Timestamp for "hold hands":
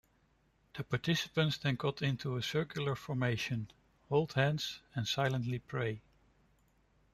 4.09-4.79